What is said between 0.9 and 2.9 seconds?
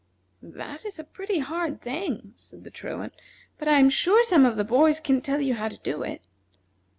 a pretty hard thing," said the